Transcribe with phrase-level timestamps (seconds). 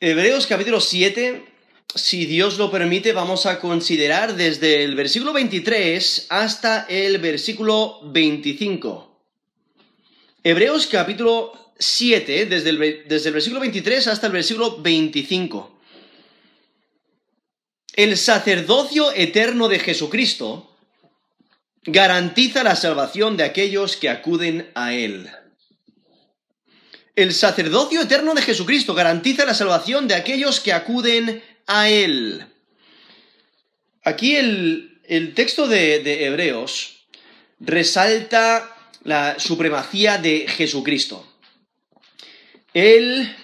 [0.00, 1.44] Hebreos capítulo 7,
[1.92, 9.20] si Dios lo permite, vamos a considerar desde el versículo 23 hasta el versículo 25.
[10.44, 15.80] Hebreos capítulo 7, desde el, desde el versículo 23 hasta el versículo 25.
[17.94, 20.76] El sacerdocio eterno de Jesucristo
[21.82, 25.28] garantiza la salvación de aquellos que acuden a Él.
[27.18, 32.46] El sacerdocio eterno de Jesucristo garantiza la salvación de aquellos que acuden a Él.
[34.04, 37.08] Aquí el, texto de, Hebreos
[37.58, 41.26] resalta la supremacía de Jesucristo.
[42.72, 43.34] Él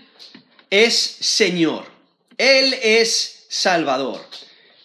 [0.71, 1.85] es Señor,
[2.39, 4.25] Él es Salvador,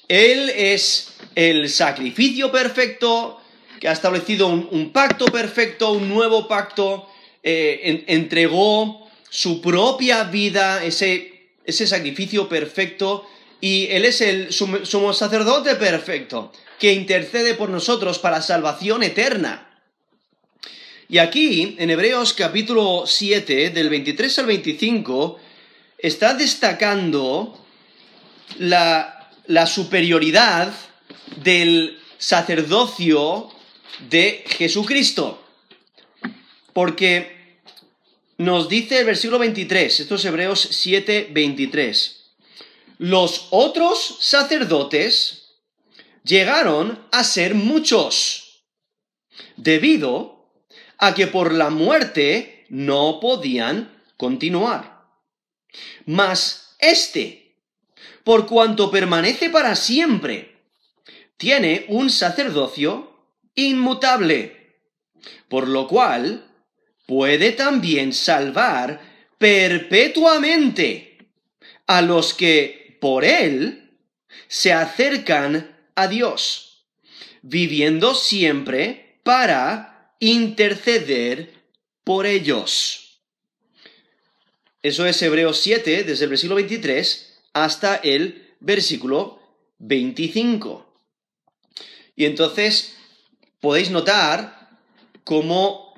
[0.08, 3.40] Él es el sacrificio perfecto
[3.80, 7.09] que ha establecido un, pacto perfecto, un nuevo pacto,
[7.44, 13.28] eh, entregó su propia vida, ese, ese sacrificio perfecto,
[13.62, 19.70] y Él es el sumo sacerdote perfecto, que intercede por nosotros para salvación eterna.
[21.08, 25.40] Y aquí, en Hebreos capítulo 7, del 23 al 25,
[25.98, 27.60] está destacando
[28.60, 30.72] la, la superioridad
[31.44, 33.50] del sacerdocio
[34.10, 35.44] de Jesucristo.
[36.74, 37.40] Porque
[38.38, 42.34] nos dice el versículo 23, estos Hebreos 7, 23,
[43.00, 45.56] los otros sacerdotes
[46.24, 48.64] llegaron a ser muchos,
[49.56, 50.52] debido
[50.98, 55.06] a que por la muerte no podían continuar.
[56.06, 57.56] Mas este,
[58.24, 60.58] por cuanto permanece para siempre,
[61.38, 63.18] tiene un sacerdocio
[63.56, 64.78] inmutable,
[65.48, 66.49] por lo cual
[67.10, 69.02] puede también salvar
[69.40, 71.18] perpetuamente
[71.88, 73.98] a los que por él
[74.48, 76.86] se acercan a Dios,
[77.42, 81.52] viviendo siempre para interceder
[82.04, 83.20] por ellos.
[84.84, 89.42] Eso es Hebreos 7, desde el versículo 23 hasta el versículo
[89.80, 90.94] 25.
[92.16, 92.96] Y entonces
[93.60, 94.78] podéis notar
[95.24, 95.90] cómo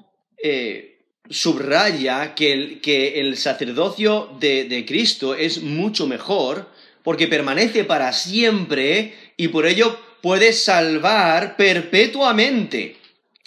[0.42, 0.91] eh,
[1.30, 6.70] subraya que el, sacerdocio de, de Cristo es mucho mejor
[7.04, 12.98] porque permanece para siempre y por ello puede salvar perpetuamente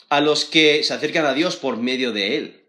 [0.08, 2.64] a los que se acercan a Dios por medio de él.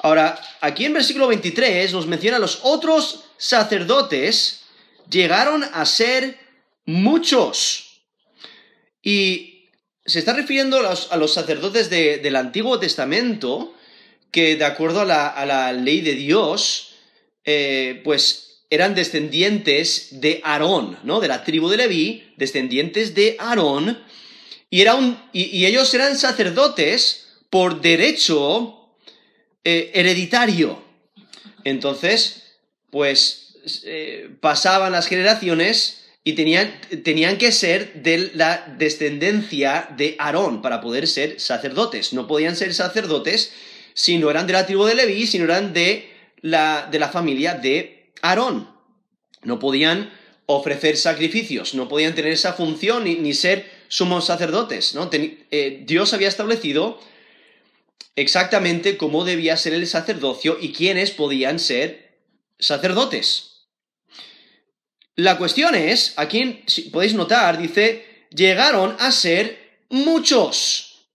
[0.00, 4.62] Ahora, aquí en versículo 23 nos menciona los otros sacerdotes
[5.10, 6.38] llegaron a ser
[6.84, 8.02] muchos.
[9.02, 9.55] Y
[10.06, 13.74] se está refiriendo a los, sacerdotes del Antiguo Testamento,
[14.30, 16.94] que de acuerdo a la, ley de Dios,
[17.44, 21.20] eh, pues eran descendientes de Aarón, ¿no?
[21.20, 24.02] De la tribu de Leví, descendientes de Aarón,
[24.70, 24.82] y,
[25.32, 28.96] y, ellos eran sacerdotes por derecho
[29.64, 30.82] eh, hereditario.
[31.64, 32.42] Entonces,
[32.90, 40.60] pues eh, pasaban las generaciones y tenían, tenían que ser de la descendencia de Aarón
[40.60, 42.12] para poder ser sacerdotes.
[42.12, 43.52] No podían ser sacerdotes
[43.94, 46.10] si no eran de la tribu de Leví, si no eran de
[46.40, 48.68] la, de la familia de Aarón.
[49.44, 50.10] No podían
[50.46, 54.96] ofrecer sacrificios, no podían tener esa función ni, ser sumos sacerdotes.
[54.96, 55.08] ¿no?
[55.12, 56.98] Eh, Dios había establecido
[58.16, 62.16] exactamente cómo debía ser el sacerdocio y quiénes podían ser
[62.58, 63.55] sacerdotes.
[65.16, 71.08] La cuestión es, aquí si podéis notar, dice, llegaron a ser muchos.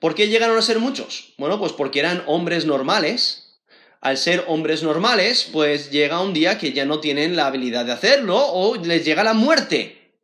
[0.00, 1.32] ¿Por qué llegaron a ser muchos?
[1.38, 3.60] Bueno, pues porque eran hombres normales.
[4.00, 7.92] Al ser hombres normales, pues llega un día que ya no tienen la habilidad de
[7.92, 10.18] hacerlo o les llega la muerte.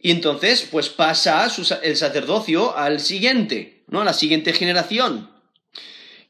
[0.00, 1.48] Y entonces, pues pasa
[1.82, 4.02] el sacerdocio al siguiente, ¿no?
[4.02, 5.34] A la siguiente generación.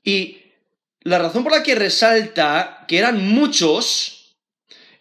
[0.02, 0.38] Y
[1.02, 4.13] la razón por la que resalta que eran muchos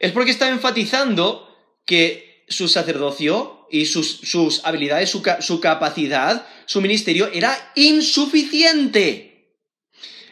[0.03, 1.49] es porque está enfatizando
[1.85, 9.47] que su sacerdocio y sus, habilidades, su, su capacidad, su ministerio era insuficiente.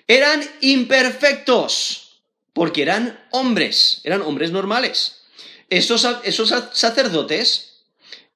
[0.09, 2.19] Eran imperfectos,
[2.51, 5.21] porque eran hombres, eran hombres normales.
[5.69, 7.85] Esos, esos sacerdotes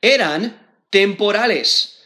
[0.02, 1.98] eran temporales.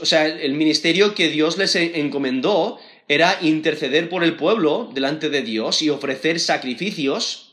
[0.00, 2.78] o sea, el ministerio que Dios les encomendó
[3.08, 7.51] era interceder por el pueblo delante de Dios y ofrecer sacrificios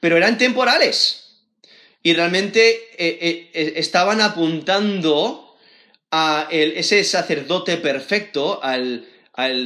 [0.00, 1.26] pero eran temporales.
[2.02, 5.56] Y realmente eh, eh, eh, estaban apuntando
[6.12, 9.08] a ese sacerdote perfecto, al,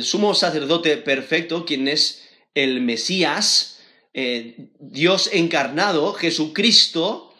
[0.02, 3.78] sumo sacerdote perfecto, quien es el Mesías,
[4.80, 7.34] Dios encarnado, Jesucristo,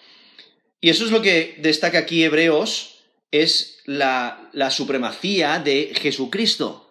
[0.81, 3.01] y eso es lo que destaca aquí Hebreos,
[3.31, 6.87] es la, supremacía de Jesucristo.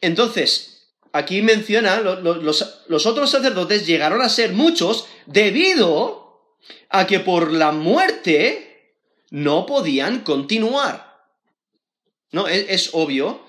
[0.00, 0.79] Entonces,
[1.12, 6.56] aquí menciona, los, otros sacerdotes llegaron a ser muchos debido
[6.88, 8.94] a que por la muerte
[9.30, 11.10] no podían continuar.
[12.32, 12.46] ¿No?
[12.46, 13.42] es obvio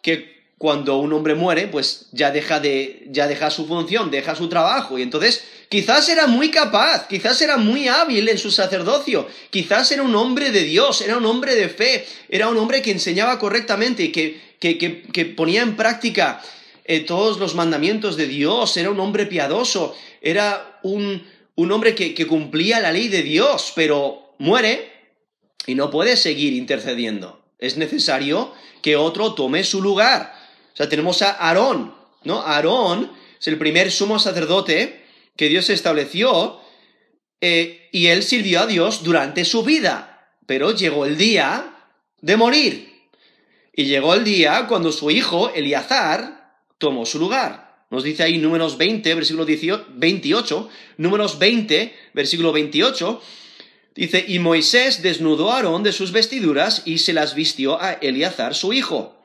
[0.00, 4.48] que cuando un hombre muere, pues ya deja de, ya deja su función, deja su
[4.48, 9.90] trabajo, y entonces quizás era muy capaz, quizás era muy hábil en su sacerdocio, quizás
[9.92, 13.38] era un hombre de Dios, era un hombre de fe, era un hombre que enseñaba
[13.38, 16.42] correctamente y que, que, ponía en práctica
[16.88, 21.22] eh, todos los mandamientos de Dios, era un hombre piadoso, era un,
[21.54, 24.90] un hombre que, cumplía la ley de Dios, pero muere
[25.66, 27.44] y no puede seguir intercediendo.
[27.58, 30.32] Es necesario que otro tome su lugar.
[30.72, 31.94] O sea, tenemos a Aarón,
[32.24, 32.40] ¿no?
[32.40, 35.04] Aarón es el primer sumo sacerdote
[35.36, 36.58] que Dios estableció
[37.42, 41.90] eh, y él sirvió a Dios durante su vida, pero llegó el día
[42.22, 43.10] de morir.
[43.74, 46.37] Y llegó el día cuando su hijo, Eliazar,
[46.78, 47.84] tomó su lugar.
[47.90, 53.22] Nos dice ahí números 20, versículo 28, números 20, versículo 28,
[53.94, 58.54] dice, y Moisés desnudó a Aarón de sus vestiduras y se las vistió a Eliazar
[58.54, 59.18] su hijo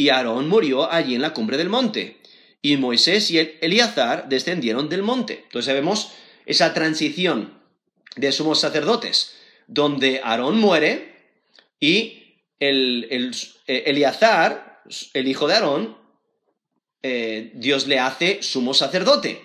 [0.00, 2.16] y Aarón murió allí en la cumbre del monte.
[2.62, 5.40] Y Moisés y Eliazar descendieron del monte.
[5.42, 6.12] Entonces vemos
[6.46, 7.60] esa transición
[8.16, 9.36] de sumos sacerdotes,
[9.66, 11.16] donde Aarón muere
[11.80, 13.36] y el, el,
[13.66, 13.84] eh,
[15.12, 15.98] el hijo de Aarón,
[17.02, 19.42] eh, Dios le hace sumo sacerdote.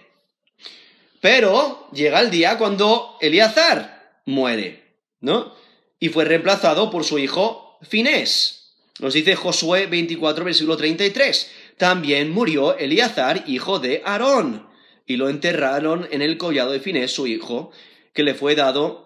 [1.22, 4.84] Pero llega el día cuando Eliazar muere,
[5.22, 5.56] ¿no?
[6.00, 8.74] Y fue reemplazado por su hijo Finés.
[9.00, 11.52] Nos dice Josué 24, versículo 33.
[11.78, 14.68] También murió Eleazar, hijo de Aarón,
[15.06, 17.72] y lo enterraron en el collado de Finés, su hijo,
[18.14, 19.06] que le fue dado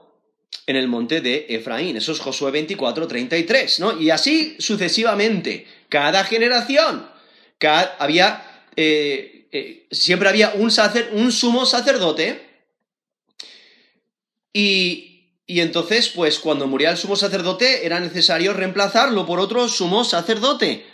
[0.68, 1.98] en el monte de Efraín.
[1.98, 4.00] Eso es Josué 24, 33, ¿no?
[4.00, 7.10] Y así sucesivamente, cada generación,
[7.68, 10.72] había, eh, eh, siempre había un,
[11.14, 12.48] un sumo sacerdote,
[14.54, 15.10] y
[15.50, 20.86] y entonces, pues cuando moría el sumo sacerdote, era necesario reemplazarlo por otro sumo sacerdote.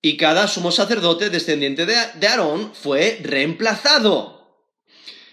[0.00, 4.62] Y cada sumo sacerdote descendiente de Aarón fue reemplazado.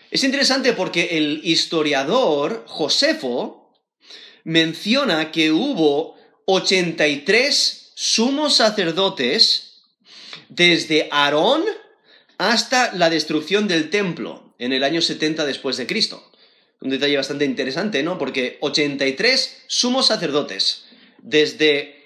[0.10, 3.76] Es interesante porque el historiador Josefo
[4.44, 9.69] menciona que hubo 83 sumos sacerdotes
[10.50, 11.64] desde Aarón
[12.38, 16.30] hasta la destrucción del templo en el año 70 después de Cristo
[16.82, 18.18] un detalle bastante interesante, ¿no?
[18.18, 20.86] Porque 83 sumos sacerdotes,
[21.18, 22.06] desde,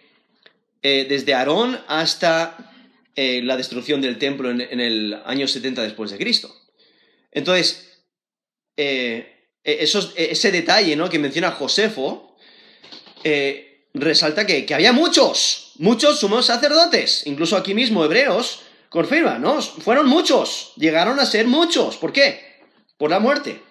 [0.81, 2.73] eh, desde Aarón hasta
[3.15, 6.55] eh, la destrucción del templo en, el año 70 después de Cristo.
[7.31, 8.01] Entonces,
[8.77, 9.29] eh,
[9.63, 11.09] ese detalle ¿no?
[11.09, 12.35] que menciona Josefo
[13.93, 17.25] resalta que, que, había muchos, muchos sumos sacerdotes.
[17.25, 19.61] Incluso aquí mismo Hebreos confirma, ¿no?
[19.61, 21.97] Fueron muchos, llegaron a ser muchos.
[21.97, 22.61] ¿Por qué?
[22.97, 23.61] Por la muerte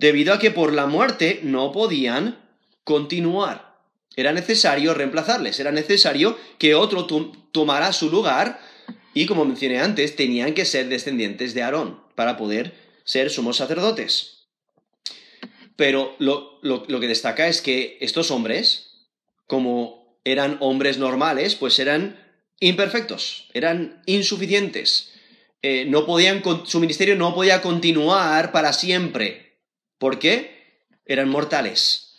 [0.00, 2.38] debido a que por la muerte no podían
[2.84, 3.76] continuar.
[4.16, 7.06] Era necesario reemplazarles, era necesario que otro
[7.52, 8.60] tomara su lugar
[9.12, 14.46] y, como mencioné antes, tenían que ser descendientes de Aarón para poder ser sumos sacerdotes.
[15.76, 18.89] Pero lo, que destaca es que estos hombres,
[19.50, 22.24] como eran hombres normales, pues eran
[22.60, 25.10] imperfectos, eran insuficientes.
[25.60, 29.58] Eh, no podían, su ministerio no podía continuar para siempre.
[29.98, 30.86] ¿Por qué?
[31.04, 32.12] Eran mortales.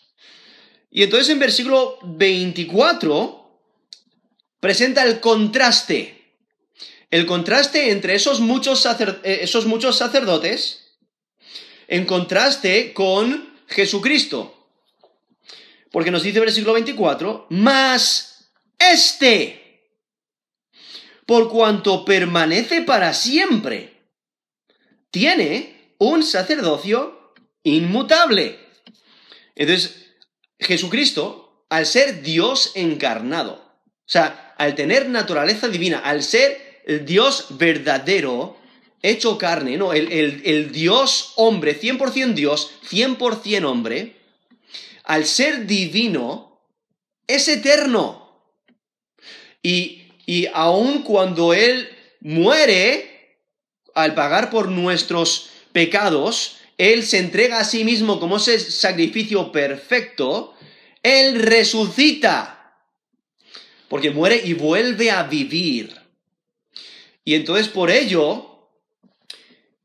[0.89, 3.61] Y entonces en versículo 24
[4.59, 6.35] presenta el contraste.
[7.11, 10.97] El contraste entre esos muchos, eh, esos muchos sacerdotes
[11.87, 14.60] en contraste con Jesucristo.
[15.91, 18.31] Porque nos dice el versículo 24, más
[18.79, 19.91] este,
[21.25, 24.01] por cuanto permanece para siempre,
[25.11, 27.33] tiene un sacerdocio
[27.63, 28.57] inmutable.
[29.55, 30.13] Entonces,
[30.59, 38.57] Jesucristo, al ser Dios encarnado, o sea, al tener naturaleza divina, al ser Dios verdadero,
[39.01, 39.93] hecho carne, ¿no?
[39.93, 44.20] El, el Dios hombre, 100% Dios, 100% hombre,
[45.03, 46.61] al ser divino,
[47.27, 48.55] es eterno.
[49.63, 51.89] Y, y aun cuando Él
[52.19, 53.37] muere,
[53.93, 60.55] al pagar por nuestros pecados, él se entrega a sí mismo como ese sacrificio perfecto,
[61.03, 62.75] Él resucita,
[63.87, 65.95] porque muere y vuelve a vivir.
[67.23, 68.67] Y entonces por ello,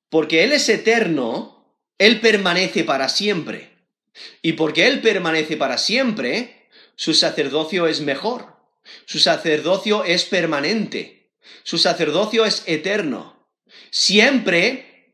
[0.09, 3.76] porque Él es eterno, Él permanece para siempre.
[4.43, 8.57] Y porque Él permanece para siempre, su sacerdocio es mejor.
[9.05, 11.29] Su sacerdocio es permanente.
[11.63, 13.47] Su sacerdocio es eterno.
[13.91, 15.13] Siempre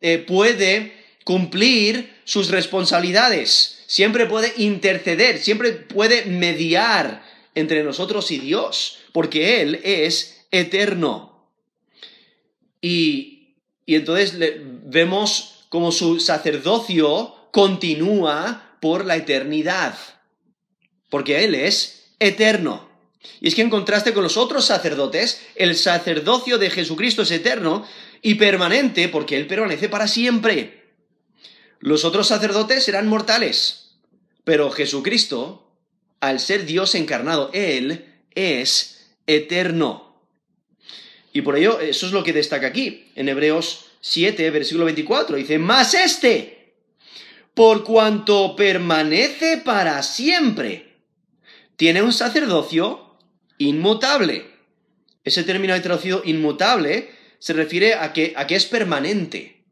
[0.00, 0.92] eh, puede
[1.24, 3.84] cumplir sus responsabilidades.
[3.86, 5.38] Siempre puede interceder.
[5.38, 7.22] Siempre puede mediar
[7.54, 9.00] entre nosotros y Dios.
[9.12, 11.50] Porque Él es eterno.
[12.80, 19.98] Y, y entonces vemos como su sacerdocio continúa por la eternidad.
[21.10, 22.88] Porque Él es eterno.
[23.40, 27.84] Y es que en contraste con los otros sacerdotes, el sacerdocio de Jesucristo es eterno
[28.22, 30.84] y permanente porque Él permanece para siempre.
[31.80, 33.96] Los otros sacerdotes eran mortales,
[34.44, 35.68] pero Jesucristo,
[36.20, 38.04] al ser Dios encarnado, Él
[38.36, 40.22] es eterno.
[41.32, 45.58] Y por ello, eso es lo que destaca aquí, en Hebreos 7, versículo 24, dice,
[45.58, 46.57] más este,
[47.58, 50.94] por cuanto permanece para siempre,
[51.74, 53.16] tiene un sacerdocio
[53.58, 54.46] inmutable.
[55.24, 57.10] Ese término de traducido inmutable
[57.40, 59.64] se refiere a que, a que es permanente,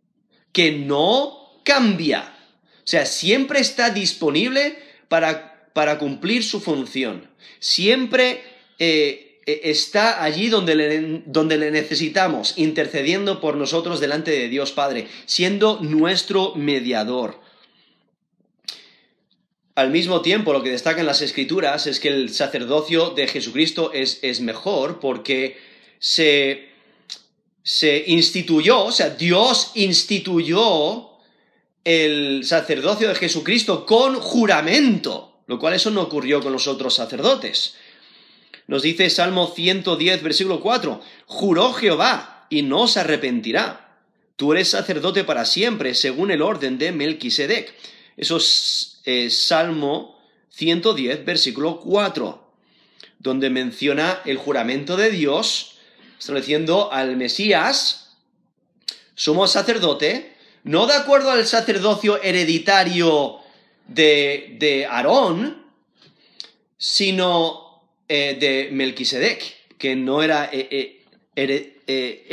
[0.51, 2.35] que no cambia.
[2.79, 4.77] O sea, siempre está disponible
[5.07, 7.31] para, para cumplir su función.
[7.61, 8.43] Siempre
[8.81, 14.73] eh, e, está allí donde le, donde le necesitamos, intercediendo por nosotros delante de Dios
[14.73, 17.46] Padre, siendo nuestro mediador.
[19.77, 24.21] Al mismo tiempo, lo que destacan las escrituras es que el sacerdocio de Jesucristo es,
[24.23, 25.59] es mejor porque
[25.99, 26.71] se,
[27.63, 31.11] se instituyó, o sea, Dios instituyó
[31.85, 37.75] el sacerdocio de Jesucristo con juramento, lo cual eso no ocurrió con los otros sacerdotes.
[38.69, 44.01] Nos dice Salmo 110, versículo 4, juró Jehová y no se arrepentirá.
[44.37, 47.75] Tú eres sacerdote para siempre, según el orden de Melquisedec.
[48.17, 48.96] Eso es
[49.31, 50.19] Salmo
[50.51, 52.53] 110, versículo 4,
[53.19, 55.79] donde menciona el juramento de Dios,
[56.19, 58.17] estableciendo al Mesías,
[59.15, 60.35] somos sacerdote,
[60.65, 63.39] no de acuerdo al sacerdocio hereditario
[63.87, 65.65] de, de Aarón,
[66.77, 71.03] sino eh, de Melquisedec, que no era eh,
[71.37, 72.27] eh,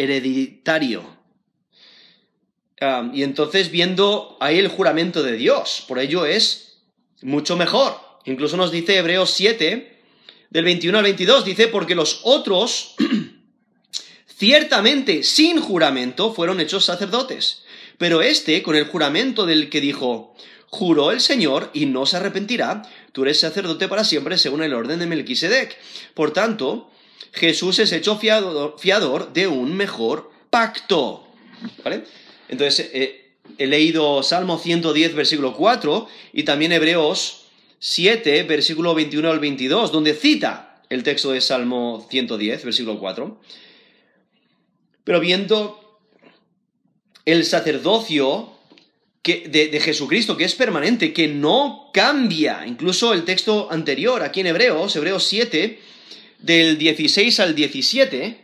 [3.13, 6.77] y entonces viendo ahí el juramento de Dios, por ello es
[7.21, 7.99] mucho mejor.
[8.25, 10.01] Incluso nos dice Hebreos 7,
[10.49, 12.95] del 21 al 22, dice, porque los otros,
[14.27, 17.63] ciertamente sin juramento, fueron hechos sacerdotes.
[17.97, 20.35] Pero este, con el juramento del que dijo,
[20.67, 24.99] juró el Señor y no se arrepentirá, tú eres sacerdote para siempre según el orden
[24.99, 25.77] de Melquisedec.
[26.13, 26.91] Por tanto,
[27.31, 31.27] Jesús es hecho fiador, fiador de un mejor pacto.
[31.83, 32.03] ¿Vale?
[32.53, 37.47] Entonces, eh, he leído Salmo 110, versículo 4, y también Hebreos
[37.79, 43.41] 7, versículo 21 al 22, donde cita el texto de Salmo 110, versículo 4.
[45.03, 45.99] Pero viendo
[47.25, 48.53] el sacerdocio
[49.23, 54.47] de, de, Jesucristo, que es permanente, que no cambia, incluso el texto anterior, aquí en
[54.47, 55.79] Hebreos, Hebreos 7,
[56.39, 58.42] del 16 al 17,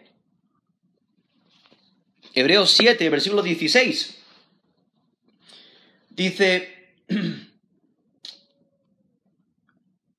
[2.33, 4.17] Hebreos 7, versículo 16.
[6.09, 6.69] Dice,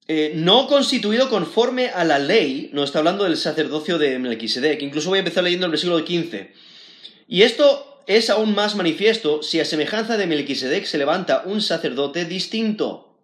[0.08, 5.10] eh, no constituido conforme a la ley, no está hablando del sacerdocio de Melquisedec, incluso
[5.10, 6.52] voy a empezar leyendo el versículo 15.
[7.28, 12.24] Y esto es aún más manifiesto si a semejanza de Melquisedec se levanta un sacerdote
[12.24, 13.18] distinto,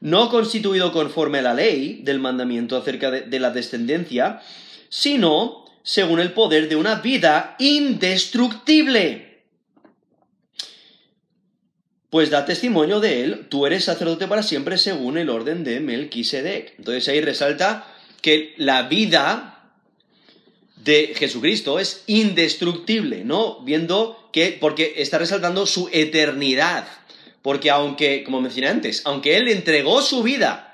[0.00, 4.42] no constituido conforme a la ley del mandamiento acerca de la descendencia,
[4.88, 9.42] sino según el poder de una vida indestructible.
[12.08, 16.74] Pues da testimonio de él, tú eres sacerdote para siempre según el orden de Melquisedec.
[16.78, 19.72] Entonces ahí resalta que la vida
[20.76, 23.60] de Jesucristo es indestructible, ¿no?
[23.60, 26.86] Viendo que, porque está resaltando su eternidad.
[27.42, 30.73] Porque aunque, como mencioné antes, aunque Él entregó su vida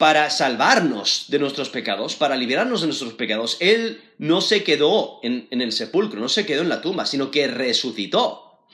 [0.00, 3.58] para salvarnos de nuestros pecados, para liberarnos de nuestros pecados.
[3.60, 7.46] Él no se quedó en, el sepulcro, no se quedó en la tumba, sino que
[7.48, 8.64] resucitó.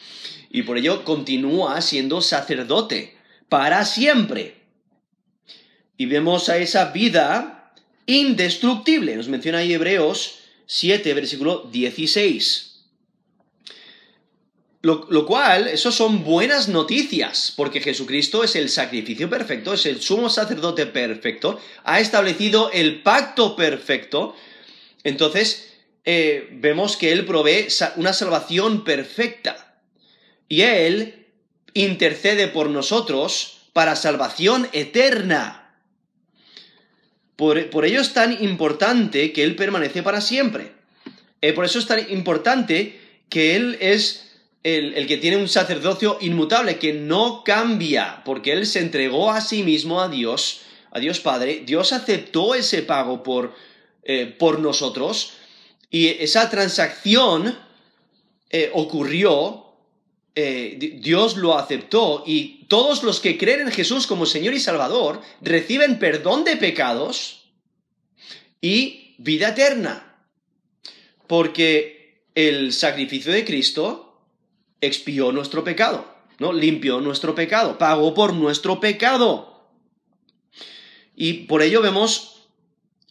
[0.51, 3.17] Y por ello continúa siendo sacerdote
[3.49, 4.63] para siempre.
[5.97, 7.73] Y vemos a esa vida
[8.07, 9.17] indestructible.
[9.17, 12.76] Nos menciona ahí Hebreos 7, versículo 16.
[14.83, 20.31] Lo, cual, eso son buenas noticias, porque Jesucristo es el sacrificio perfecto, es el sumo
[20.31, 24.37] sacerdote perfecto, ha establecido el pacto perfecto.
[25.03, 25.73] Entonces,
[26.05, 27.67] eh, vemos que Él provee
[27.97, 29.81] una salvación perfecta.
[30.49, 31.27] Y Él
[31.75, 35.75] intercede por nosotros para salvación eterna.
[37.37, 40.73] Por, ello es tan importante que Él permanece para siempre.
[41.43, 44.26] Eh, por eso es tan importante que Él es
[44.67, 49.63] el, que tiene un sacerdocio inmutable, que no cambia, porque Él se entregó a sí
[49.63, 51.63] mismo a Dios, a Dios Padre.
[51.65, 53.55] Dios aceptó ese pago por,
[54.03, 55.35] eh, por nosotros
[55.89, 57.57] y esa transacción
[58.51, 59.67] eh, ocurrió,
[60.35, 65.23] eh, Dios lo aceptó y todos los que creen en Jesús como Señor y Salvador
[65.43, 67.45] reciben perdón de pecados
[68.61, 70.25] y vida eterna.
[71.29, 74.06] Porque el sacrificio de Cristo
[74.81, 76.07] expió nuestro pecado,
[76.39, 76.53] ¿no?
[76.53, 79.69] Limpió nuestro pecado, pagó por nuestro pecado.
[81.15, 82.43] Y por ello vemos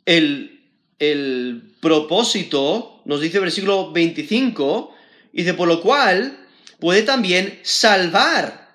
[0.05, 0.61] el,
[0.99, 4.95] el propósito, nos dice el versículo 25,
[5.33, 6.47] dice, por lo cual
[6.79, 8.65] puede también salvar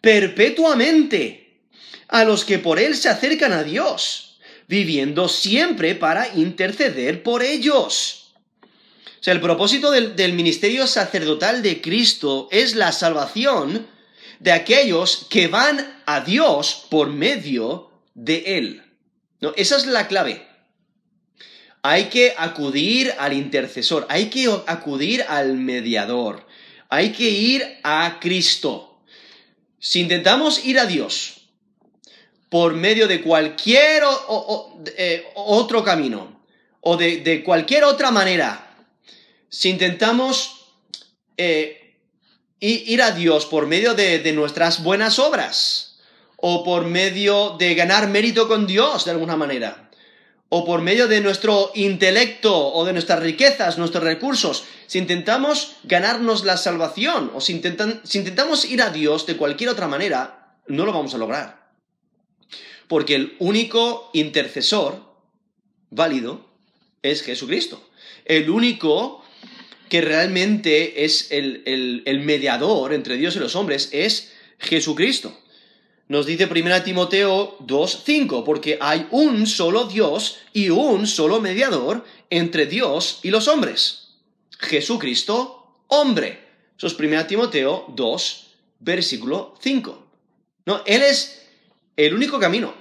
[0.00, 1.60] perpetuamente
[2.08, 4.38] a los que por él se acercan a Dios,
[4.68, 8.21] viviendo siempre para interceder por ellos.
[9.22, 13.86] Sea, el propósito del, del ministerio sacerdotal de Cristo es la salvación
[14.40, 18.82] de aquellos que van a Dios por medio de Él.
[19.40, 19.54] ¿No?
[19.56, 20.46] Esa es la clave.
[21.82, 26.46] Hay que acudir al intercesor, hay que acudir al mediador,
[26.88, 29.00] hay que ir a Cristo.
[29.78, 31.48] Si intentamos ir a Dios
[32.48, 34.02] por medio de cualquier
[34.96, 36.40] eh, otro camino
[36.80, 38.71] o de, cualquier otra manera,
[39.52, 40.72] si intentamos
[41.36, 41.98] eh,
[42.58, 46.00] ir a Dios por medio de nuestras buenas obras
[46.36, 49.90] o por medio de ganar mérito con Dios de alguna manera,
[50.54, 56.44] o por medio de nuestro intelecto o de nuestras riquezas, nuestros recursos, si intentamos ganarnos
[56.44, 61.14] la salvación o si, intentamos ir a Dios de cualquier otra manera, no lo vamos
[61.14, 61.70] a lograr.
[62.86, 65.00] Porque el único intercesor
[65.88, 66.44] válido
[67.00, 67.82] es Jesucristo.
[68.26, 69.21] El único
[69.92, 75.38] que realmente es el mediador entre Dios y los hombres es Jesucristo.
[76.08, 82.64] Nos dice 1 Timoteo 2.5, porque hay un solo Dios y un solo mediador entre
[82.64, 84.14] Dios y los hombres.
[84.58, 86.40] Jesucristo, hombre.
[86.78, 88.46] Eso es 1 Timoteo 2,
[88.80, 90.06] versículo 5.
[90.64, 91.42] No, Él es
[91.98, 92.72] el único camino.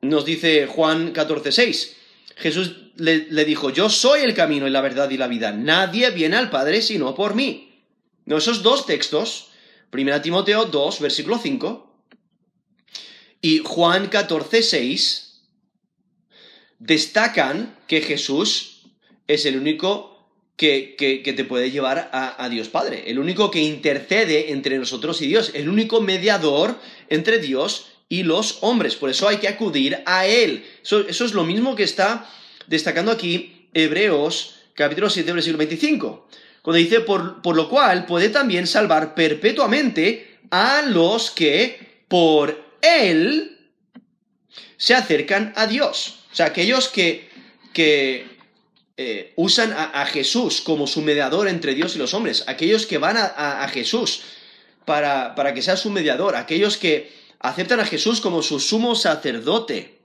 [0.00, 1.99] Nos dice Juan 14.6.
[2.40, 5.52] Jesús le, dijo, yo soy el camino y la verdad y la vida.
[5.52, 7.84] Nadie viene al Padre sino por mí.
[8.26, 9.48] Esos dos textos,
[9.92, 11.86] 1 Timoteo 2, versículo 5,
[13.42, 15.42] y Juan 14, 6
[16.78, 18.82] destacan que Jesús
[19.26, 20.10] es el único
[20.56, 20.94] que,
[21.36, 25.68] te puede llevar a, Dios Padre, el único que intercede entre nosotros y Dios, el
[25.70, 28.96] único mediador entre Dios y los hombres.
[28.96, 30.66] Por eso hay que acudir a Él.
[30.82, 32.28] Eso, es lo mismo que está
[32.66, 36.28] destacando aquí Hebreos capítulo 7, versículo 25.
[36.60, 43.58] Cuando dice, por, por lo cual puede también salvar perpetuamente a los que por él
[44.76, 46.24] se acercan a Dios.
[46.32, 47.28] O sea, aquellos que,
[47.72, 48.26] que
[48.96, 53.16] eh, usan a, Jesús como su mediador entre Dios y los hombres, aquellos que van
[53.16, 54.22] a, Jesús
[54.84, 59.98] para, para que sea su mediador, aquellos que aceptan a Jesús como su sumo sacerdote.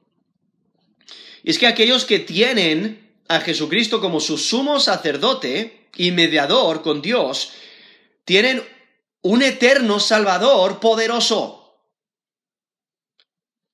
[1.43, 7.01] Y es que aquellos que tienen a Jesucristo como su sumo sacerdote y mediador con
[7.01, 7.51] Dios,
[8.23, 8.63] tienen
[9.21, 11.43] un eterno Salvador poderoso.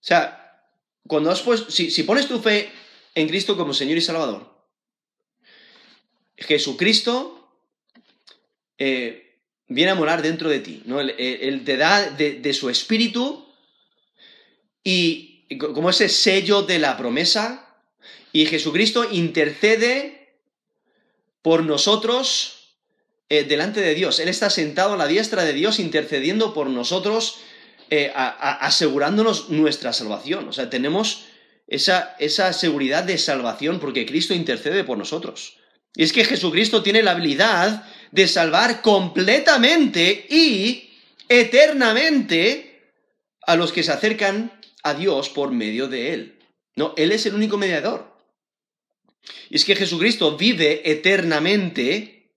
[0.02, 0.66] O sea,
[1.08, 2.72] cuando has si, pones tu fe
[3.14, 4.50] en Cristo como Señor y Salvador,
[6.38, 7.50] Jesucristo
[8.78, 11.00] eh, viene a morar dentro de ti, ¿no?
[11.00, 13.41] Él, te da de, su espíritu
[14.84, 17.72] y como ese sello de la promesa,
[18.34, 20.36] y Jesucristo intercede
[21.42, 22.76] por nosotros
[23.30, 24.20] eh, delante de Dios.
[24.20, 27.40] Él está sentado a la diestra de Dios intercediendo por nosotros
[27.90, 30.48] eh, asegurándonos nuestra salvación.
[30.48, 31.26] O sea, tenemos
[31.68, 35.58] esa, esa seguridad de salvación porque Cristo intercede por nosotros.
[35.96, 40.90] Y es que Jesucristo tiene la habilidad de salvar completamente y
[41.28, 42.94] eternamente
[43.46, 44.52] a los que se acercan
[44.84, 46.40] a Dios por medio de Él.
[46.76, 48.12] No, Él es el único mediador.
[49.50, 52.34] Y es que Jesucristo vive eternamente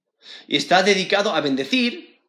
[0.46, 2.20] y está dedicado a bendecir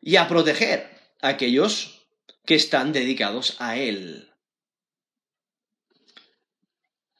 [0.00, 2.06] y a proteger a aquellos
[2.44, 4.32] que están dedicados a Él.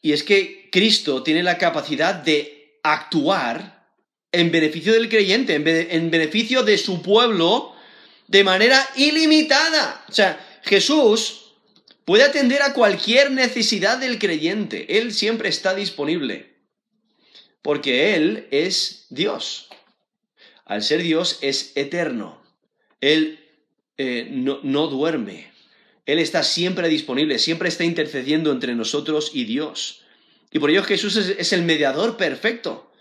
[0.00, 3.86] Y es que Cristo tiene la capacidad de actuar
[4.32, 7.74] en beneficio del creyente, en, beneficio de su pueblo,
[8.26, 10.04] de manera ilimitada.
[10.08, 11.41] O sea, Jesús
[12.04, 14.98] puede atender a cualquier necesidad del creyente.
[14.98, 16.52] Él siempre está disponible.
[17.62, 19.68] Porque Él es Dios.
[20.64, 22.42] Al ser Dios es eterno.
[23.00, 23.40] Él
[23.98, 25.52] eh, no, no duerme.
[26.06, 30.02] Él está siempre disponible, siempre está intercediendo entre nosotros y Dios.
[30.50, 32.92] Y por ello Jesús es, el mediador perfecto,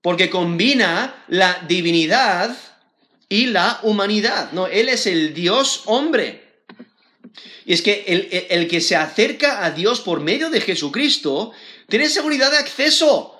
[0.00, 2.56] porque combina la divinidad
[3.28, 4.52] y la humanidad.
[4.52, 6.43] No, Él es el Dios hombre.
[7.64, 11.52] Y es que el, el, que se acerca a Dios por medio de Jesucristo
[11.88, 13.38] tiene seguridad de acceso.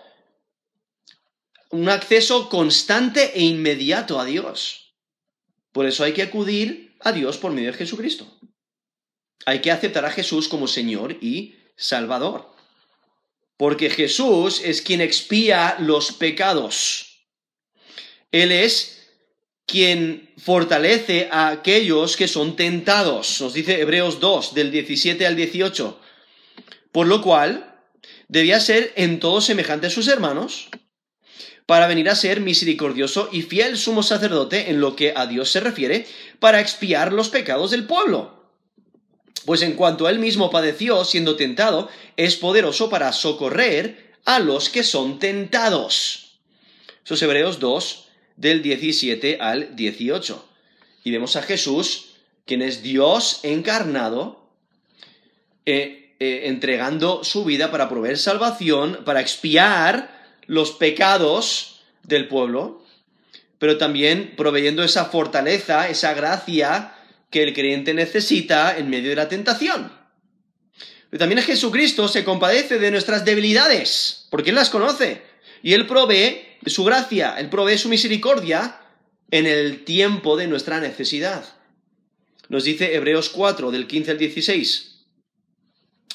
[1.71, 4.95] Un acceso constante e inmediato a Dios.
[5.73, 8.27] Por eso hay que acudir a Dios por medio de Jesucristo.
[9.47, 12.55] Hay que aceptar a Jesús como Señor y Salvador.
[13.57, 17.27] Porque Jesús es quien expía los pecados.
[18.33, 19.04] Él es
[19.66, 23.40] quien fortalece a aquellos que son tentados.
[23.40, 26.00] Nos dice Hebreos 2, del 17 al 18.
[26.92, 27.81] Por lo cual,
[28.29, 30.68] debía ser en todo semejante a sus hermanos,
[31.66, 35.61] para venir a ser misericordioso y fiel sumo sacerdote en lo que a Dios se
[35.61, 36.07] refiere,
[36.38, 38.44] para expiar los pecados del pueblo
[39.44, 44.83] pues en cuanto él mismo padeció siendo tentado, es poderoso para socorrer a los que
[44.83, 46.38] son tentados.
[47.05, 48.04] Esos Hebreos 2,
[48.37, 50.49] del 17 al 18.
[51.05, 52.16] Y vemos a Jesús,
[52.47, 54.49] quien es Dios encarnado,
[55.66, 62.83] eh, eh, entregando su vida para proveer salvación, para expiar los pecados del pueblo,
[63.59, 66.94] pero también proveyendo esa fortaleza, esa gracia
[67.31, 69.92] que el creyente necesita en medio de la tentación.
[71.11, 75.23] Pero también Jesucristo se compadece de nuestras debilidades, porque Él las conoce.
[75.62, 78.81] Y Él provee su gracia, Él provee su misericordia
[79.31, 81.44] en el tiempo de nuestra necesidad.
[82.48, 84.94] Nos dice Hebreos 4, del 15 al 16.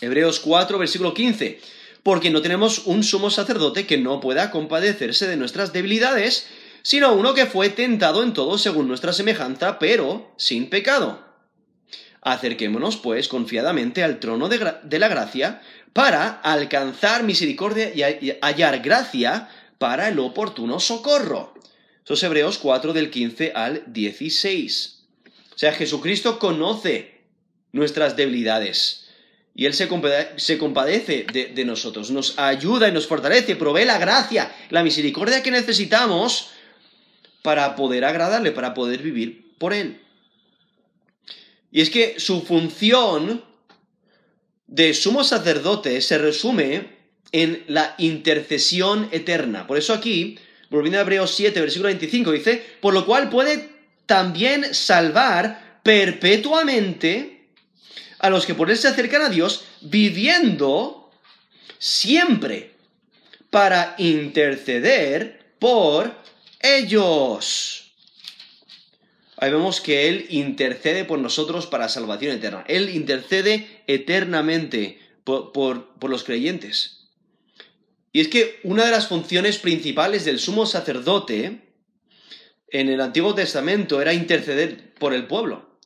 [0.01, 1.59] Hebreos 4, versículo 15.
[2.03, 6.47] Porque no tenemos un sumo sacerdote que no pueda compadecerse de nuestras debilidades,
[6.81, 11.25] sino uno que fue tentado en todo según nuestra semejanza, pero sin pecado.
[12.21, 15.61] Acerquémonos, pues, confiadamente al trono de, la gracia,
[15.93, 19.49] para alcanzar misericordia y hallar gracia
[19.79, 21.55] para el oportuno socorro.
[22.05, 24.99] Esos Hebreos 4 del 15 al 16.
[25.55, 27.21] O sea, Jesucristo conoce
[27.71, 29.07] nuestras debilidades.
[29.55, 34.55] Y Él se, compadece de, de, nosotros, nos ayuda y nos fortalece, provee la gracia,
[34.69, 36.51] la misericordia que necesitamos
[37.41, 39.99] para poder agradarle, para poder vivir por Él.
[41.71, 43.43] Y es que su función
[44.67, 46.98] de sumo sacerdote se resume
[47.31, 49.67] en la intercesión eterna.
[49.67, 50.37] Por eso aquí,
[50.69, 53.69] volviendo a Hebreos 7, versículo 25, dice, por lo cual puede
[54.05, 57.47] también salvar perpetuamente
[58.19, 61.11] a los que por él se acercan a Dios, viviendo
[61.77, 62.73] siempre
[63.49, 66.13] para interceder por
[66.59, 67.91] ellos.
[69.41, 72.65] Ahí vemos que Él intercede por nosotros para salvación eterna.
[72.67, 76.98] Él intercede eternamente por, los creyentes.
[78.11, 81.61] Y es que una de las funciones principales del sumo sacerdote
[82.71, 85.77] en el Antiguo Testamento era interceder por el pueblo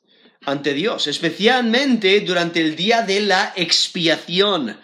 [0.45, 4.77] ante Dios, especialmente durante el día de la expiación.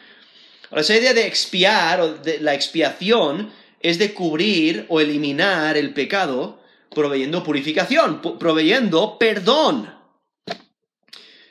[0.69, 5.93] Ahora, esa idea de expiar o de la expiación es de cubrir o eliminar el
[5.93, 9.93] pecado proveyendo purificación, proveyendo perdón.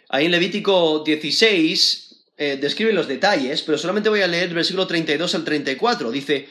[0.09, 2.08] Ahí en Levítico 16
[2.39, 6.13] eh, describe los detalles, pero solamente voy a leer el versículo 32 al 34.
[6.13, 6.49] Dice,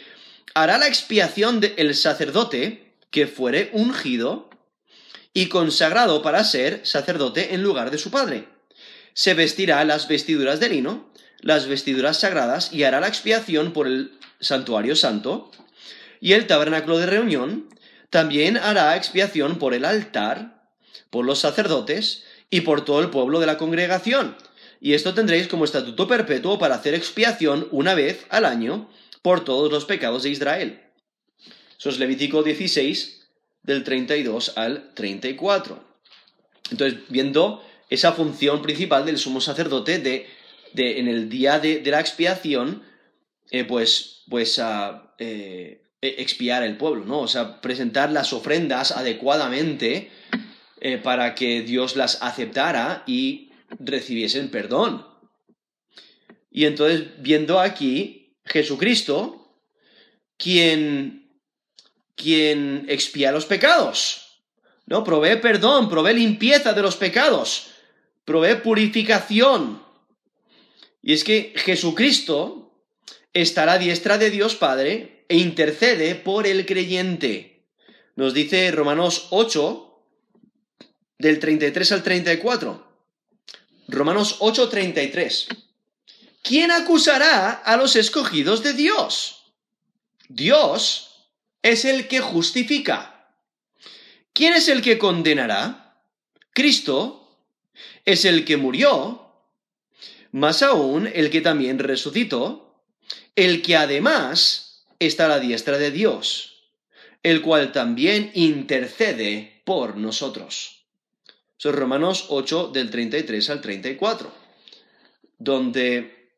[0.54, 4.50] hará la expiación del sacerdote que fuere ungido
[5.34, 8.50] y consagrado para ser sacerdote en lugar de su padre.
[9.14, 14.12] Se vestirá las vestiduras de lino, las vestiduras sagradas, y hará la expiación por el
[14.42, 15.52] santuario santo,
[16.20, 17.70] y el tabernáculo de reunión
[18.10, 20.70] también hará expiación por el altar,
[21.10, 24.36] por los sacerdotes y por todo el pueblo de la congregación.
[24.80, 28.90] Y esto tendréis como estatuto perpetuo para hacer expiación una vez al año
[29.22, 30.82] por todos los pecados de Israel.
[31.78, 33.30] Eso es Levítico 16,
[33.64, 35.84] del 32 al 34.
[36.72, 40.28] Entonces, viendo esa función principal del sumo sacerdote de,
[40.74, 42.84] de en el día de, la expiación,
[43.52, 47.20] eh, pues, pues uh, e, expiar el pueblo, ¿no?
[47.22, 50.12] O sea, presentar las ofrendas adecuadamente
[50.80, 53.47] eh, para que Dios las aceptara y
[53.80, 55.06] recibiesen perdón.
[56.52, 59.54] Y entonces, viendo aquí, Jesucristo,
[60.38, 61.28] quien
[62.18, 64.42] quien expía los pecados.
[64.88, 65.04] ¿No?
[65.04, 67.68] Provee perdón, provee limpieza de los pecados,
[68.26, 69.84] provee purificación.
[71.02, 72.84] Y es que Jesucristo
[73.34, 77.66] está a diestra de Dios Padre e intercede por el creyente.
[78.16, 79.84] Nos dice Romanos 8,
[81.20, 82.87] del 33 al 34.
[83.88, 85.48] Romanos 8, 33.
[86.42, 89.54] ¿Quién acusará a los escogidos de Dios?
[90.28, 91.30] Dios
[91.62, 93.32] es el que justifica.
[94.34, 96.04] ¿Quién es el que condenará?
[96.54, 97.40] Cristo
[98.04, 99.32] es el que murió,
[100.32, 102.84] más aún el que también resucitó,
[103.36, 106.72] el que además está a la diestra de Dios,
[107.24, 110.77] el cual también intercede por nosotros.
[111.58, 114.32] Son Romanos 8 del 33 al 34,
[115.40, 116.32] donde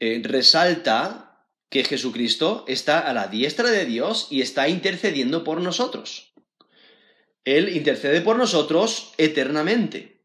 [0.00, 6.32] eh, resalta que Jesucristo está a la diestra de Dios y está intercediendo por nosotros.
[7.44, 10.20] Él intercede por nosotros eternamente.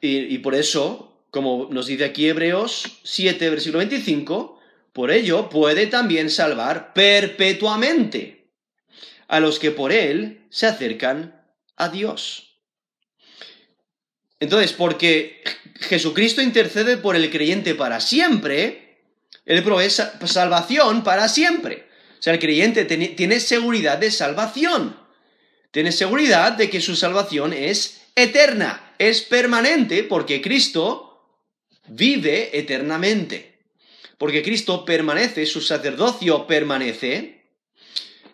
[0.00, 4.60] Y, y, por eso, como nos dice aquí Hebreos 7, versículo 25,
[4.92, 8.50] por ello puede también salvar perpetuamente
[9.28, 11.43] a los que por él se acercan
[11.76, 12.58] a Dios.
[14.40, 15.42] Entonces, porque
[15.80, 18.98] Jesucristo intercede por el creyente para siempre,
[19.46, 21.88] Él provee salvación para siempre.
[22.18, 24.98] O sea, el creyente tiene seguridad de salvación.
[25.70, 31.40] Tiene seguridad de que su salvación es eterna, es permanente, porque Cristo
[31.88, 33.58] vive eternamente.
[34.18, 37.44] Porque Cristo permanece, su sacerdocio permanece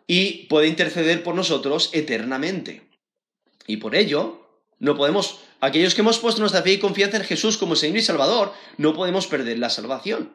[0.07, 2.90] y puede interceder por nosotros eternamente.
[3.71, 4.49] Y por ello,
[4.81, 8.03] no podemos aquellos que hemos puesto nuestra fe y confianza en Jesús como Señor y
[8.03, 10.33] Salvador, no podemos perder la salvación.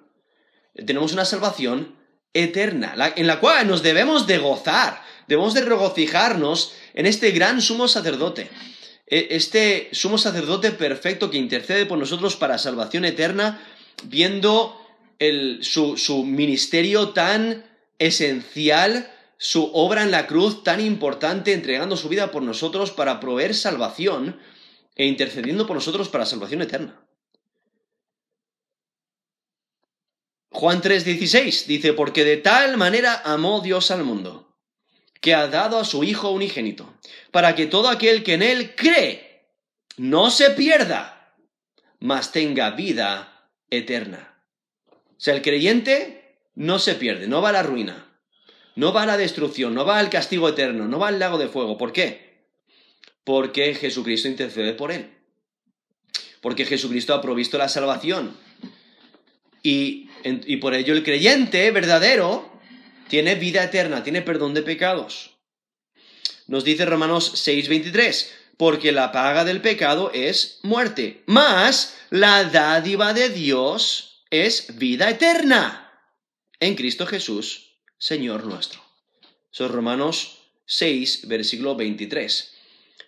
[0.85, 1.95] Tenemos una salvación
[2.33, 7.89] eterna, en la cual nos debemos de gozar, debemos de regocijarnos en este gran sumo
[7.89, 8.49] sacerdote,
[9.07, 13.61] e, este sumo sacerdote perfecto que intercede por nosotros para salvación eterna,
[14.03, 14.79] viendo
[15.61, 17.65] su, su ministerio tan
[17.99, 23.53] esencial, su obra en la cruz tan importante, entregando su vida por nosotros para proveer
[23.53, 24.39] salvación,
[24.95, 27.05] e intercediendo por nosotros para salvación eterna.
[30.51, 34.55] Juan 3:16 dice, porque de tal manera amó Dios al mundo,
[35.19, 36.97] que ha dado a su Hijo unigénito,
[37.31, 39.49] para que todo aquel que en Él cree
[39.97, 41.35] no se pierda,
[41.99, 44.41] mas tenga vida eterna.
[44.89, 48.14] O sea, el creyente no se pierde, no va a la ruina,
[48.75, 51.47] no va a la destrucción, no va al castigo eterno, no va al lago de
[51.47, 51.77] fuego.
[51.77, 52.25] ¿Por qué?
[53.25, 55.09] porque Jesucristo intercede por él.
[56.39, 58.37] Porque Jesucristo ha provisto la salvación.
[59.63, 62.61] Y, y por ello el creyente verdadero
[63.09, 65.31] tiene vida eterna, tiene perdón de pecados.
[66.47, 73.29] Nos dice Romanos 6:23, porque la paga del pecado es muerte, mas la dádiva de
[73.29, 75.99] Dios es vida eterna
[76.59, 77.64] en Cristo Jesús,
[78.05, 78.79] Señor nuestro.
[79.49, 80.37] Son Romanos
[80.67, 82.53] 6, versículo 23.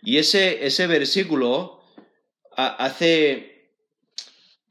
[0.01, 1.83] Y ese, ese versículo
[2.55, 3.69] hace,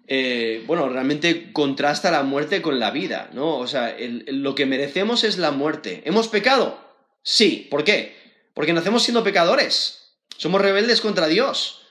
[0.08, 3.56] eh, bueno, realmente contrasta la muerte con la vida, ¿no?
[3.58, 6.02] O sea, lo que merecemos es la muerte.
[6.06, 6.76] ¿Hemos pecado?
[7.22, 7.68] Sí.
[7.70, 8.16] ¿Por qué?
[8.52, 10.16] Porque nacemos siendo pecadores.
[10.36, 11.82] Somos rebeldes contra Dios.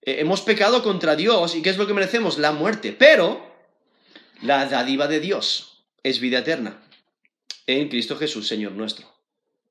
[0.00, 2.38] Eh, hemos pecado contra Dios y ¿qué es lo que merecemos?
[2.38, 2.96] La muerte.
[2.98, 3.46] Pero
[4.40, 6.80] la dádiva de Dios es vida eterna
[7.66, 9.06] en Cristo Jesús, Señor nuestro.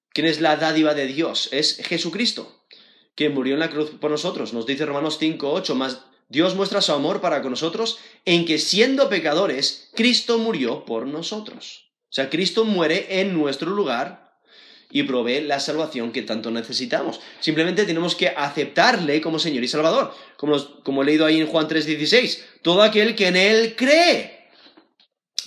[0.09, 1.49] ¿Quién es la dádiva de Dios?
[1.51, 2.63] Es Jesucristo
[3.15, 4.53] que murió en la cruz por nosotros.
[4.53, 8.57] Nos dice Romanos 5, 8, más Dios muestra su amor para con nosotros en que
[8.57, 11.91] siendo pecadores, Cristo murió por nosotros.
[12.09, 14.39] O sea, Cristo muere en nuestro lugar
[14.89, 17.19] y provee la salvación que tanto necesitamos.
[17.39, 20.13] Simplemente tenemos que aceptarle como Señor y Salvador.
[20.37, 24.49] Como, como he leído ahí en Juan 3:16, todo aquel que en Él cree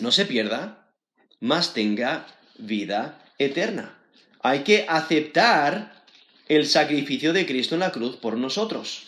[0.00, 0.92] no se pierda,
[1.40, 2.26] más tenga
[2.58, 3.98] vida eterna.
[4.42, 6.04] Hay que aceptar
[6.48, 9.04] el sacrificio de Cristo en la cruz por nosotros.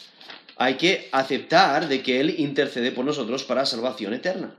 [0.56, 4.56] Hay que aceptar de que Él intercede por nosotros para salvación eterna.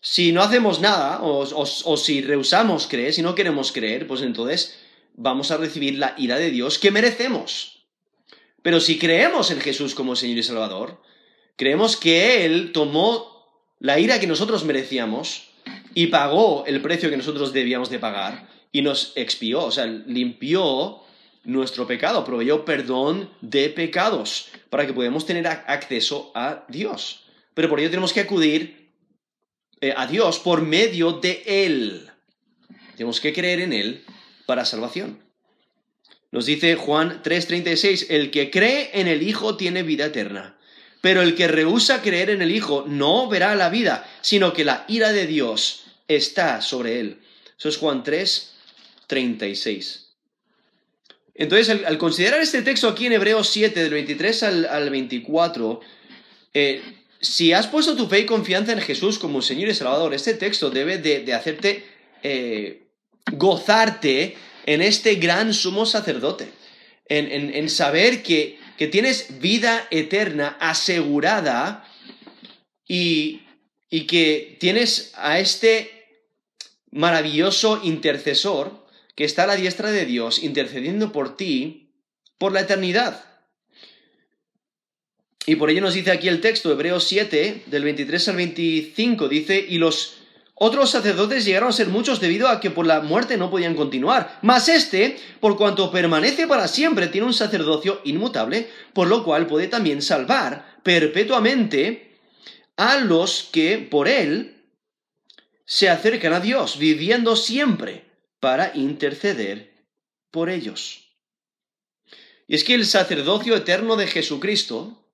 [0.00, 4.78] Si no hacemos nada, o, si rehusamos creer, si no queremos creer, pues entonces
[5.14, 7.84] vamos a recibir la ira de Dios que merecemos.
[8.62, 11.00] Pero si creemos en Jesús como Señor y Salvador,
[11.56, 13.46] creemos que Él tomó
[13.80, 15.47] la ira que nosotros merecíamos
[15.94, 21.02] y pagó el precio que nosotros debíamos de pagar y nos expió, o sea, limpió
[21.44, 27.24] nuestro pecado, proveyó perdón de pecados para que podamos tener acceso a Dios.
[27.54, 28.90] Pero por ello tenemos que acudir
[29.80, 32.10] eh, a Dios por medio de Él.
[32.96, 34.04] Tenemos que creer en Él
[34.46, 35.22] para salvación.
[36.30, 40.57] Nos dice Juan 3:36, el que cree en el Hijo tiene vida eterna,
[41.00, 44.84] pero el que rehúsa creer en el Hijo no verá la vida, sino que la
[44.88, 47.18] ira de Dios está sobre él.
[47.58, 50.06] Eso es Juan 3:36.
[51.34, 55.80] Entonces, al, considerar este texto aquí en Hebreos 7, del 23 al, 24,
[56.52, 56.82] eh,
[57.20, 60.70] si has puesto tu fe y confianza en Jesús como Señor y Salvador, este texto
[60.70, 61.84] debe de, hacerte
[62.24, 62.88] eh,
[63.32, 66.48] gozarte en este gran sumo sacerdote,
[67.08, 71.84] en, saber que, tienes vida eterna asegurada
[72.86, 73.42] y,
[73.90, 75.90] y que tienes a este
[76.90, 81.90] maravilloso intercesor que está a la diestra de Dios intercediendo por ti
[82.38, 83.24] por la eternidad.
[85.44, 89.64] Y por ello nos dice aquí el texto, Hebreos 7, del 23 al 25, dice,
[89.66, 90.17] y los
[90.60, 94.40] otros sacerdotes llegaron a ser muchos debido a que por la muerte no podían continuar.
[94.42, 99.68] Mas este, por cuanto permanece para siempre, tiene un sacerdocio inmutable, por lo cual puede
[99.68, 102.18] también salvar perpetuamente
[102.76, 104.64] a los que por él
[105.64, 108.06] se acercan a Dios, viviendo siempre
[108.40, 109.84] para interceder
[110.32, 111.14] por ellos.
[112.48, 115.08] Y es que el sacerdocio eterno de Jesucristo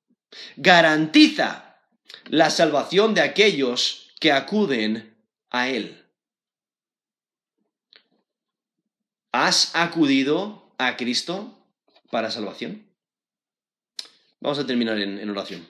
[0.56, 1.80] garantiza
[2.26, 5.13] la salvación de aquellos que acuden
[5.54, 6.04] a Él.
[9.30, 11.56] ¿Has acudido a Cristo
[12.10, 12.84] para salvación?
[14.40, 15.64] Vamos a terminar en, oración.